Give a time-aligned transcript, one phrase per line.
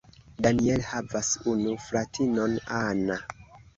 [0.45, 3.19] Daniel havas unu fratinon Anna.